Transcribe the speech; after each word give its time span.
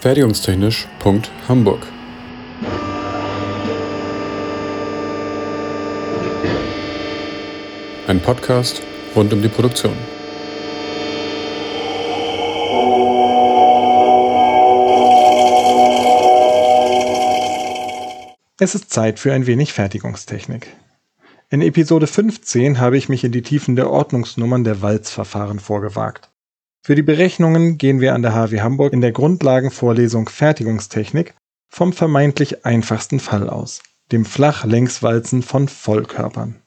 Fertigungstechnisch.hamburg 0.00 1.86
Ein 8.06 8.20
Podcast 8.22 8.80
rund 9.14 9.30
um 9.34 9.42
die 9.42 9.48
Produktion. 9.48 9.92
Es 18.58 18.74
ist 18.74 18.90
Zeit 18.90 19.18
für 19.18 19.34
ein 19.34 19.46
wenig 19.46 19.74
Fertigungstechnik. 19.74 20.68
In 21.50 21.60
Episode 21.60 22.06
15 22.06 22.80
habe 22.80 22.96
ich 22.96 23.10
mich 23.10 23.22
in 23.22 23.32
die 23.32 23.42
Tiefen 23.42 23.76
der 23.76 23.90
Ordnungsnummern 23.90 24.64
der 24.64 24.80
Walzverfahren 24.80 25.58
vorgewagt. 25.60 26.30
Für 26.82 26.94
die 26.94 27.02
Berechnungen 27.02 27.76
gehen 27.76 28.00
wir 28.00 28.14
an 28.14 28.22
der 28.22 28.34
HW 28.34 28.60
Hamburg 28.60 28.92
in 28.92 29.02
der 29.02 29.12
Grundlagenvorlesung 29.12 30.28
Fertigungstechnik 30.28 31.34
vom 31.68 31.92
vermeintlich 31.92 32.64
einfachsten 32.64 33.20
Fall 33.20 33.48
aus, 33.50 33.82
dem 34.12 34.24
Flachlängswalzen 34.24 35.42
von 35.42 35.68
Vollkörpern. 35.68 36.62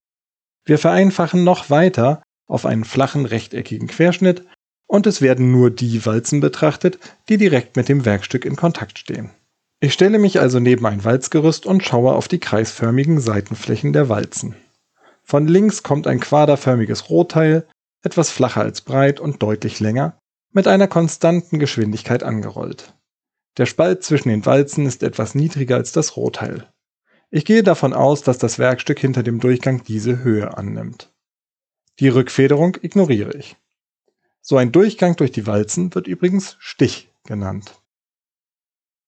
Wir 0.65 0.77
vereinfachen 0.77 1.43
noch 1.43 1.69
weiter 1.69 2.21
auf 2.47 2.65
einen 2.65 2.85
flachen 2.85 3.25
rechteckigen 3.25 3.87
Querschnitt 3.87 4.45
und 4.87 5.07
es 5.07 5.21
werden 5.21 5.51
nur 5.51 5.71
die 5.71 6.05
Walzen 6.05 6.39
betrachtet, 6.39 6.99
die 7.27 7.37
direkt 7.37 7.75
mit 7.75 7.89
dem 7.89 8.05
Werkstück 8.05 8.45
in 8.45 8.55
Kontakt 8.55 8.99
stehen. 8.99 9.31
Ich 9.79 9.93
stelle 9.93 10.19
mich 10.19 10.39
also 10.39 10.59
neben 10.59 10.85
ein 10.85 11.03
Walzgerüst 11.03 11.65
und 11.65 11.83
schaue 11.83 12.13
auf 12.13 12.27
die 12.27 12.39
kreisförmigen 12.39 13.19
Seitenflächen 13.19 13.91
der 13.91 14.07
Walzen. 14.07 14.55
Von 15.23 15.47
links 15.47 15.83
kommt 15.83 16.05
ein 16.05 16.19
quaderförmiges 16.19 17.09
Rohteil, 17.09 17.65
etwas 18.03 18.29
flacher 18.29 18.61
als 18.61 18.81
breit 18.81 19.19
und 19.19 19.41
deutlich 19.41 19.79
länger, 19.79 20.19
mit 20.51 20.67
einer 20.67 20.87
konstanten 20.87 21.57
Geschwindigkeit 21.57 22.23
angerollt. 22.23 22.93
Der 23.57 23.65
Spalt 23.65 24.03
zwischen 24.03 24.29
den 24.29 24.45
Walzen 24.45 24.85
ist 24.85 25.03
etwas 25.03 25.35
niedriger 25.35 25.75
als 25.75 25.91
das 25.91 26.15
Rohteil. 26.15 26.67
Ich 27.31 27.45
gehe 27.45 27.63
davon 27.63 27.93
aus, 27.93 28.21
dass 28.21 28.37
das 28.37 28.59
Werkstück 28.59 28.99
hinter 28.99 29.23
dem 29.23 29.39
Durchgang 29.39 29.83
diese 29.83 30.23
Höhe 30.23 30.55
annimmt. 30.55 31.11
Die 31.99 32.09
Rückfederung 32.09 32.77
ignoriere 32.81 33.35
ich. 33.35 33.55
So 34.41 34.57
ein 34.57 34.71
Durchgang 34.71 35.15
durch 35.15 35.31
die 35.31 35.47
Walzen 35.47 35.95
wird 35.95 36.07
übrigens 36.07 36.57
Stich 36.59 37.09
genannt. 37.23 37.79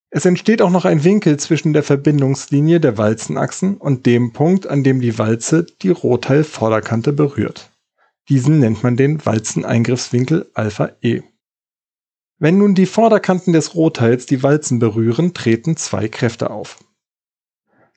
Es 0.09 0.25
entsteht 0.25 0.61
auch 0.61 0.69
noch 0.69 0.85
ein 0.85 1.03
Winkel 1.03 1.37
zwischen 1.37 1.73
der 1.73 1.83
Verbindungslinie 1.83 2.79
der 2.79 2.97
Walzenachsen 2.97 3.75
und 3.75 4.05
dem 4.05 4.31
Punkt, 4.31 4.65
an 4.65 4.83
dem 4.83 5.01
die 5.01 5.19
Walze 5.19 5.65
die 5.81 5.89
Rohteil-Vorderkante 5.89 7.11
berührt. 7.11 7.69
Diesen 8.29 8.59
nennt 8.59 8.83
man 8.83 8.97
den 8.97 9.23
Walzeneingriffswinkel 9.25 10.49
Alpha 10.53 10.91
E. 11.01 11.21
Wenn 12.39 12.57
nun 12.57 12.75
die 12.75 12.85
Vorderkanten 12.85 13.53
des 13.53 13.75
Rohteils 13.75 14.25
die 14.25 14.43
Walzen 14.43 14.79
berühren, 14.79 15.33
treten 15.33 15.77
zwei 15.77 16.07
Kräfte 16.07 16.49
auf. 16.49 16.79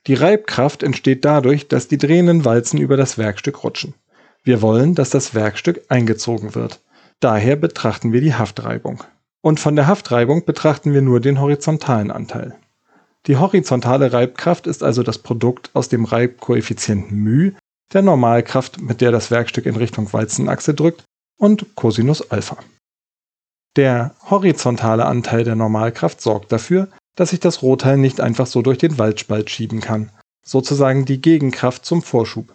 Die 0.07 0.13
Reibkraft 0.13 0.83
entsteht 0.83 1.25
dadurch, 1.25 1.67
dass 1.67 1.87
die 1.87 1.97
drehenden 1.97 2.45
Walzen 2.45 2.79
über 2.79 2.95
das 2.95 3.17
Werkstück 3.17 3.63
rutschen. 3.63 3.95
Wir 4.43 4.61
wollen, 4.61 4.95
dass 4.95 5.09
das 5.09 5.33
Werkstück 5.33 5.81
eingezogen 5.89 6.55
wird. 6.55 6.81
Daher 7.19 7.57
betrachten 7.57 8.13
wir 8.13 8.21
die 8.21 8.33
Haftreibung. 8.33 9.03
Und 9.41 9.59
von 9.59 9.75
der 9.75 9.87
Haftreibung 9.87 10.45
betrachten 10.45 10.93
wir 10.93 11.01
nur 11.01 11.19
den 11.19 11.41
horizontalen 11.41 12.11
Anteil. 12.11 12.55
Die 13.27 13.35
horizontale 13.35 14.13
Reibkraft 14.13 14.67
ist 14.67 14.83
also 14.83 15.03
das 15.03 15.17
Produkt 15.17 15.71
aus 15.73 15.89
dem 15.89 16.05
Reibkoeffizienten 16.05 17.21
μ, 17.21 17.55
der 17.93 18.01
Normalkraft, 18.01 18.81
mit 18.81 19.01
der 19.01 19.11
das 19.11 19.31
Werkstück 19.31 19.65
in 19.65 19.75
Richtung 19.75 20.11
Walzenachse 20.13 20.73
drückt, 20.73 21.03
und 21.37 21.75
Cosinus 21.75 22.31
Alpha. 22.31 22.57
Der 23.75 24.13
horizontale 24.29 25.05
Anteil 25.05 25.43
der 25.43 25.55
Normalkraft 25.55 26.21
sorgt 26.21 26.51
dafür, 26.51 26.89
dass 27.15 27.33
ich 27.33 27.39
das 27.39 27.61
Rohteil 27.61 27.97
nicht 27.97 28.21
einfach 28.21 28.47
so 28.47 28.61
durch 28.61 28.77
den 28.77 28.97
Waldspalt 28.97 29.49
schieben 29.49 29.79
kann, 29.79 30.09
sozusagen 30.43 31.05
die 31.05 31.21
Gegenkraft 31.21 31.85
zum 31.85 32.01
Vorschub. 32.01 32.53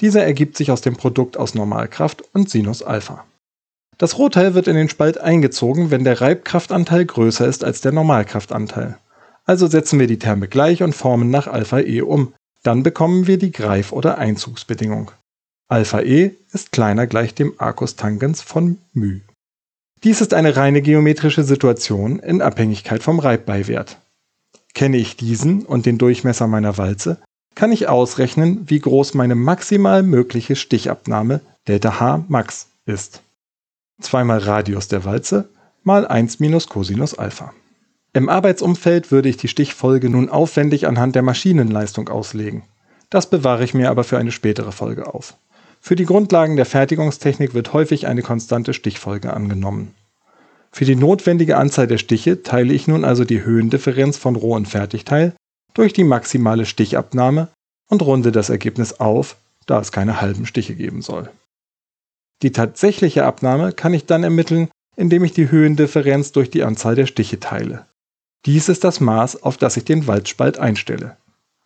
Dieser 0.00 0.24
ergibt 0.24 0.56
sich 0.56 0.70
aus 0.70 0.80
dem 0.80 0.96
Produkt 0.96 1.36
aus 1.36 1.54
Normalkraft 1.54 2.22
und 2.32 2.48
Sinus 2.48 2.82
Alpha. 2.82 3.24
Das 3.98 4.16
Rohteil 4.16 4.54
wird 4.54 4.66
in 4.66 4.76
den 4.76 4.88
Spalt 4.88 5.18
eingezogen, 5.18 5.90
wenn 5.90 6.04
der 6.04 6.20
Reibkraftanteil 6.20 7.04
größer 7.04 7.46
ist 7.46 7.64
als 7.64 7.82
der 7.82 7.92
Normalkraftanteil. 7.92 8.98
Also 9.44 9.66
setzen 9.66 9.98
wir 9.98 10.06
die 10.06 10.18
Terme 10.18 10.48
gleich 10.48 10.82
und 10.82 10.94
formen 10.94 11.30
nach 11.30 11.46
Alpha 11.46 11.80
E 11.80 12.00
um. 12.00 12.32
Dann 12.62 12.82
bekommen 12.82 13.26
wir 13.26 13.38
die 13.38 13.52
Greif- 13.52 13.92
oder 13.92 14.18
Einzugsbedingung. 14.18 15.12
Alpha 15.68 16.00
E 16.00 16.32
ist 16.52 16.72
kleiner 16.72 17.06
gleich 17.06 17.34
dem 17.34 17.54
Arcus 17.58 17.96
Tangens 17.96 18.42
von 18.42 18.78
μ. 18.92 19.20
Dies 20.02 20.20
ist 20.20 20.34
eine 20.34 20.56
reine 20.56 20.82
geometrische 20.82 21.44
Situation 21.44 22.18
in 22.18 22.42
Abhängigkeit 22.42 23.02
vom 23.02 23.18
Reibbeiwert. 23.18 23.98
Kenne 24.74 24.96
ich 24.96 25.16
diesen 25.16 25.64
und 25.64 25.86
den 25.86 25.98
Durchmesser 25.98 26.46
meiner 26.46 26.78
Walze, 26.78 27.18
kann 27.54 27.72
ich 27.72 27.88
ausrechnen, 27.88 28.68
wie 28.68 28.80
groß 28.80 29.14
meine 29.14 29.34
maximal 29.34 30.02
mögliche 30.02 30.56
Stichabnahme 30.56 31.40
Δh 31.66 32.24
max 32.28 32.68
ist. 32.86 33.20
2 34.00 34.24
mal 34.24 34.38
Radius 34.38 34.88
der 34.88 35.04
Walze 35.04 35.48
mal 35.82 36.06
1 36.06 36.40
minus 36.40 36.68
Cosinus 36.68 37.14
Alpha. 37.14 37.52
Im 38.12 38.28
Arbeitsumfeld 38.28 39.12
würde 39.12 39.28
ich 39.28 39.36
die 39.36 39.48
Stichfolge 39.48 40.10
nun 40.10 40.28
aufwendig 40.28 40.88
anhand 40.88 41.14
der 41.14 41.22
Maschinenleistung 41.22 42.08
auslegen. 42.08 42.64
Das 43.08 43.30
bewahre 43.30 43.62
ich 43.62 43.72
mir 43.72 43.90
aber 43.90 44.02
für 44.02 44.18
eine 44.18 44.32
spätere 44.32 44.72
Folge 44.72 45.12
auf. 45.12 45.36
Für 45.80 45.96
die 45.96 46.04
Grundlagen 46.04 46.56
der 46.56 46.66
Fertigungstechnik 46.66 47.54
wird 47.54 47.72
häufig 47.72 48.06
eine 48.06 48.22
konstante 48.22 48.74
Stichfolge 48.74 49.32
angenommen. 49.32 49.94
Für 50.72 50.84
die 50.84 50.96
notwendige 50.96 51.56
Anzahl 51.56 51.86
der 51.86 51.98
Stiche 51.98 52.42
teile 52.42 52.72
ich 52.72 52.88
nun 52.88 53.04
also 53.04 53.24
die 53.24 53.44
Höhendifferenz 53.44 54.16
von 54.16 54.36
Roh- 54.36 54.56
und 54.56 54.68
Fertigteil 54.68 55.34
durch 55.74 55.92
die 55.92 56.04
maximale 56.04 56.66
Stichabnahme 56.66 57.48
und 57.88 58.02
runde 58.02 58.32
das 58.32 58.50
Ergebnis 58.50 58.94
auf, 58.94 59.36
da 59.66 59.80
es 59.80 59.92
keine 59.92 60.20
halben 60.20 60.46
Stiche 60.46 60.74
geben 60.74 61.02
soll. 61.02 61.30
Die 62.42 62.52
tatsächliche 62.52 63.24
Abnahme 63.24 63.72
kann 63.72 63.94
ich 63.94 64.06
dann 64.06 64.24
ermitteln, 64.24 64.68
indem 64.96 65.24
ich 65.24 65.32
die 65.32 65.50
Höhendifferenz 65.50 66.32
durch 66.32 66.50
die 66.50 66.62
Anzahl 66.62 66.94
der 66.94 67.06
Stiche 67.06 67.38
teile. 67.40 67.86
Dies 68.46 68.68
ist 68.68 68.84
das 68.84 69.00
Maß, 69.00 69.42
auf 69.42 69.56
das 69.56 69.76
ich 69.76 69.84
den 69.84 70.06
Waldspalt 70.06 70.58
einstelle. 70.58 71.16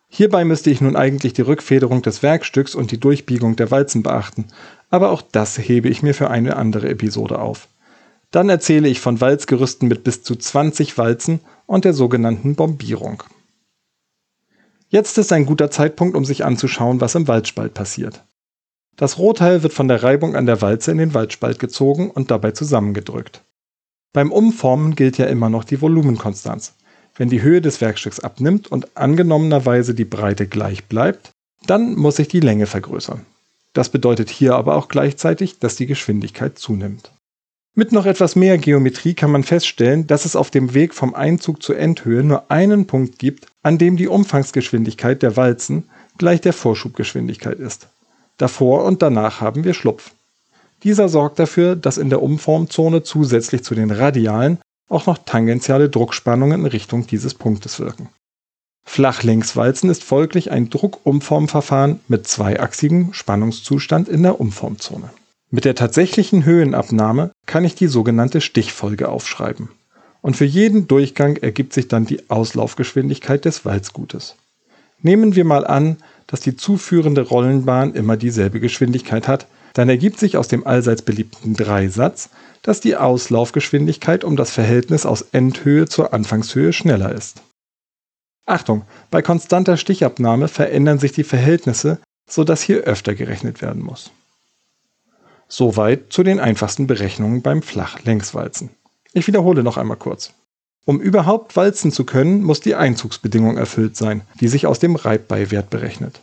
Hierbei 0.09 0.45
müsste 0.45 0.69
ich 0.69 0.81
nun 0.81 0.95
eigentlich 0.95 1.33
die 1.33 1.41
Rückfederung 1.41 2.01
des 2.01 2.21
Werkstücks 2.21 2.75
und 2.75 2.91
die 2.91 2.99
Durchbiegung 2.99 3.55
der 3.55 3.71
Walzen 3.71 4.03
beachten, 4.03 4.47
aber 4.89 5.09
auch 5.11 5.21
das 5.21 5.57
hebe 5.57 5.89
ich 5.89 6.03
mir 6.03 6.13
für 6.13 6.29
eine 6.29 6.57
andere 6.57 6.89
Episode 6.89 7.39
auf. 7.39 7.67
Dann 8.31 8.49
erzähle 8.49 8.89
ich 8.89 8.99
von 8.99 9.21
Walzgerüsten 9.21 9.87
mit 9.87 10.03
bis 10.03 10.23
zu 10.23 10.35
20 10.35 10.97
Walzen 10.97 11.39
und 11.65 11.85
der 11.85 11.93
sogenannten 11.93 12.55
Bombierung. 12.55 13.23
Jetzt 14.89 15.17
ist 15.17 15.31
ein 15.31 15.45
guter 15.45 15.71
Zeitpunkt, 15.71 16.15
um 16.15 16.25
sich 16.25 16.43
anzuschauen, 16.43 17.01
was 17.01 17.15
im 17.15 17.27
Waldspalt 17.27 17.73
passiert. 17.73 18.23
Das 18.97 19.17
Rohteil 19.17 19.63
wird 19.63 19.73
von 19.73 19.87
der 19.87 20.03
Reibung 20.03 20.35
an 20.35 20.45
der 20.45 20.61
Walze 20.61 20.91
in 20.91 20.97
den 20.97 21.13
Waldspalt 21.13 21.59
gezogen 21.59 22.11
und 22.11 22.31
dabei 22.31 22.51
zusammengedrückt. 22.51 23.41
Beim 24.15 24.31
Umformen 24.31 24.95
gilt 24.95 25.17
ja 25.17 25.25
immer 25.25 25.49
noch 25.49 25.65
die 25.65 25.81
Volumenkonstanz. 25.81 26.73
Wenn 27.17 27.27
die 27.27 27.41
Höhe 27.41 27.59
des 27.59 27.81
Werkstücks 27.81 28.21
abnimmt 28.21 28.71
und 28.71 28.95
angenommenerweise 28.95 29.93
die 29.93 30.05
Breite 30.05 30.47
gleich 30.47 30.85
bleibt, 30.85 31.31
dann 31.67 31.95
muss 31.95 32.17
ich 32.19 32.29
die 32.29 32.39
Länge 32.39 32.65
vergrößern. 32.65 33.25
Das 33.73 33.89
bedeutet 33.89 34.29
hier 34.29 34.55
aber 34.55 34.77
auch 34.77 34.87
gleichzeitig, 34.87 35.59
dass 35.59 35.75
die 35.75 35.85
Geschwindigkeit 35.85 36.57
zunimmt. 36.57 37.11
Mit 37.73 37.91
noch 37.91 38.05
etwas 38.05 38.37
mehr 38.37 38.57
Geometrie 38.57 39.15
kann 39.15 39.31
man 39.31 39.43
feststellen, 39.43 40.07
dass 40.07 40.23
es 40.23 40.37
auf 40.37 40.49
dem 40.49 40.73
Weg 40.73 40.93
vom 40.93 41.13
Einzug 41.13 41.61
zur 41.61 41.77
Endhöhe 41.77 42.23
nur 42.23 42.49
einen 42.49 42.87
Punkt 42.87 43.19
gibt, 43.19 43.47
an 43.63 43.77
dem 43.77 43.97
die 43.97 44.07
Umfangsgeschwindigkeit 44.07 45.23
der 45.23 45.35
Walzen 45.35 45.89
gleich 46.17 46.39
der 46.39 46.53
Vorschubgeschwindigkeit 46.53 47.59
ist. 47.59 47.89
Davor 48.37 48.85
und 48.85 49.01
danach 49.01 49.41
haben 49.41 49.65
wir 49.65 49.73
Schlupf. 49.73 50.11
Dieser 50.83 51.09
sorgt 51.09 51.39
dafür, 51.39 51.75
dass 51.75 51.97
in 51.97 52.09
der 52.09 52.21
Umformzone 52.21 53.03
zusätzlich 53.03 53.63
zu 53.63 53.75
den 53.75 53.91
radialen 53.91 54.59
auch 54.89 55.05
noch 55.07 55.17
tangentiale 55.17 55.89
Druckspannungen 55.89 56.61
in 56.61 56.67
Richtung 56.67 57.07
dieses 57.07 57.33
Punktes 57.33 57.79
wirken. 57.79 58.09
Flachlängswalzen 58.83 59.89
ist 59.89 60.03
folglich 60.03 60.51
ein 60.51 60.69
Druckumformverfahren 60.69 61.99
mit 62.07 62.27
zweiachsigem 62.27 63.13
Spannungszustand 63.13 64.07
in 64.07 64.21
der 64.21 64.39
Umformzone. 64.39 65.09
Mit 65.49 65.65
der 65.65 65.75
tatsächlichen 65.75 66.45
Höhenabnahme 66.45 67.31
kann 67.45 67.65
ich 67.65 67.75
die 67.75 67.87
sogenannte 67.87 68.41
Stichfolge 68.41 69.09
aufschreiben. 69.09 69.69
Und 70.21 70.37
für 70.37 70.45
jeden 70.45 70.87
Durchgang 70.87 71.37
ergibt 71.37 71.73
sich 71.73 71.87
dann 71.87 72.05
die 72.05 72.29
Auslaufgeschwindigkeit 72.29 73.45
des 73.45 73.65
Walzgutes. 73.65 74.35
Nehmen 75.01 75.35
wir 75.35 75.45
mal 75.45 75.67
an, 75.67 75.97
dass 76.27 76.41
die 76.41 76.55
zuführende 76.55 77.21
Rollenbahn 77.21 77.93
immer 77.93 78.17
dieselbe 78.17 78.59
Geschwindigkeit 78.59 79.27
hat, 79.27 79.47
dann 79.75 79.89
ergibt 79.89 80.17
sich 80.17 80.37
aus 80.37 80.47
dem 80.47 80.65
allseits 80.65 81.01
beliebten 81.01 81.53
Dreisatz, 81.53 82.29
dass 82.63 82.79
die 82.79 82.95
Auslaufgeschwindigkeit 82.95 84.23
um 84.23 84.37
das 84.37 84.49
Verhältnis 84.49 85.05
aus 85.05 85.21
Endhöhe 85.33 85.85
zur 85.85 86.13
Anfangshöhe 86.13 86.73
schneller 86.73 87.11
ist. 87.11 87.41
Achtung, 88.45 88.83
bei 89.11 89.21
konstanter 89.21 89.75
Stichabnahme 89.75 90.47
verändern 90.47 90.97
sich 90.97 91.11
die 91.11 91.25
Verhältnisse, 91.25 91.99
sodass 92.27 92.61
hier 92.61 92.83
öfter 92.83 93.15
gerechnet 93.15 93.61
werden 93.61 93.83
muss. 93.83 94.11
Soweit 95.47 96.11
zu 96.11 96.23
den 96.23 96.39
einfachsten 96.39 96.87
Berechnungen 96.87 97.41
beim 97.41 97.61
Flachlängswalzen. 97.61 98.69
Ich 99.13 99.27
wiederhole 99.27 99.61
noch 99.61 99.77
einmal 99.77 99.97
kurz. 99.97 100.33
Um 100.85 101.01
überhaupt 101.01 101.55
walzen 101.55 101.91
zu 101.91 102.05
können, 102.05 102.43
muss 102.43 102.61
die 102.61 102.75
Einzugsbedingung 102.75 103.57
erfüllt 103.57 103.97
sein, 103.97 104.21
die 104.39 104.47
sich 104.47 104.67
aus 104.67 104.79
dem 104.79 104.95
Reibbeiwert 104.95 105.69
berechnet. 105.69 106.21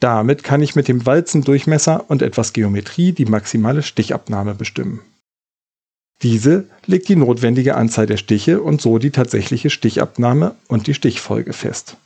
Damit 0.00 0.44
kann 0.44 0.62
ich 0.62 0.76
mit 0.76 0.86
dem 0.88 1.06
Walzendurchmesser 1.06 2.08
und 2.08 2.22
etwas 2.22 2.52
Geometrie 2.52 3.12
die 3.12 3.24
maximale 3.24 3.82
Stichabnahme 3.82 4.54
bestimmen. 4.54 5.00
Diese 6.22 6.68
legt 6.86 7.08
die 7.08 7.16
notwendige 7.16 7.76
Anzahl 7.76 8.06
der 8.06 8.16
Stiche 8.16 8.60
und 8.60 8.80
so 8.80 8.98
die 8.98 9.10
tatsächliche 9.10 9.70
Stichabnahme 9.70 10.56
und 10.66 10.86
die 10.86 10.94
Stichfolge 10.94 11.52
fest. 11.52 11.96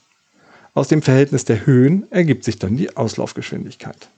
Aus 0.74 0.88
dem 0.88 1.02
Verhältnis 1.02 1.44
der 1.44 1.66
Höhen 1.66 2.10
ergibt 2.10 2.44
sich 2.44 2.58
dann 2.58 2.76
die 2.76 2.96
Auslaufgeschwindigkeit. 2.96 4.08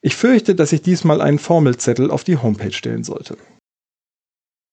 Ich 0.00 0.16
fürchte, 0.16 0.54
dass 0.54 0.72
ich 0.72 0.82
diesmal 0.82 1.20
einen 1.20 1.38
Formelzettel 1.38 2.10
auf 2.10 2.24
die 2.24 2.38
Homepage 2.38 2.72
stellen 2.72 3.04
sollte. 3.04 3.36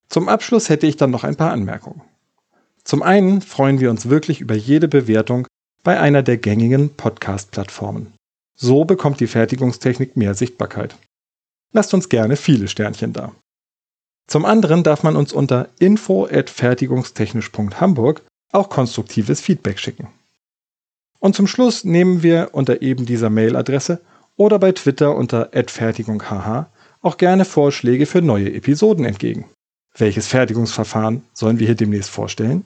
Zum 0.09 0.29
Abschluss 0.29 0.69
hätte 0.69 0.87
ich 0.87 0.97
dann 0.97 1.11
noch 1.11 1.23
ein 1.23 1.35
paar 1.35 1.51
Anmerkungen. 1.51 2.01
Zum 2.83 3.03
einen 3.03 3.41
freuen 3.41 3.79
wir 3.79 3.89
uns 3.89 4.07
wirklich 4.07 4.39
über 4.39 4.55
jede 4.55 4.87
Bewertung 4.87 5.46
bei 5.87 5.99
einer 6.01 6.21
der 6.21 6.35
gängigen 6.35 6.89
Podcast-Plattformen. 6.89 8.13
So 8.57 8.83
bekommt 8.83 9.21
die 9.21 9.27
Fertigungstechnik 9.27 10.17
mehr 10.17 10.33
Sichtbarkeit. 10.33 10.97
Lasst 11.71 11.93
uns 11.93 12.09
gerne 12.09 12.35
viele 12.35 12.67
Sternchen 12.67 13.13
da. 13.13 13.31
Zum 14.27 14.43
anderen 14.43 14.83
darf 14.83 15.03
man 15.03 15.15
uns 15.15 15.31
unter 15.31 15.69
info@fertigungstechnisch.hamburg 15.79 18.21
auch 18.51 18.67
konstruktives 18.67 19.39
Feedback 19.39 19.79
schicken. 19.79 20.09
Und 21.19 21.37
zum 21.37 21.47
Schluss 21.47 21.85
nehmen 21.85 22.21
wir 22.21 22.49
unter 22.51 22.81
eben 22.81 23.05
dieser 23.05 23.29
Mailadresse 23.29 24.01
oder 24.35 24.59
bei 24.59 24.73
Twitter 24.73 25.15
unter 25.15 25.51
@fertigunghh 25.53 26.65
auch 27.01 27.15
gerne 27.15 27.45
Vorschläge 27.45 28.05
für 28.05 28.21
neue 28.21 28.53
Episoden 28.53 29.05
entgegen. 29.05 29.45
Welches 29.95 30.27
Fertigungsverfahren 30.27 31.23
sollen 31.31 31.59
wir 31.59 31.67
hier 31.67 31.75
demnächst 31.75 32.09
vorstellen? 32.09 32.65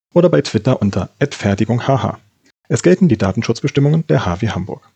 oder 0.13 0.29
bei 0.29 0.41
Twitter 0.41 0.81
unter 0.81 1.09
@fertigunghh. 1.19 2.17
Es 2.67 2.83
gelten 2.83 3.07
die 3.07 3.17
Datenschutzbestimmungen 3.17 4.05
der 4.07 4.25
HW 4.25 4.49
Hamburg. 4.49 4.90